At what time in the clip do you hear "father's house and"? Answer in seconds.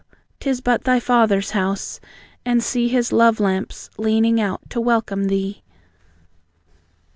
0.99-2.63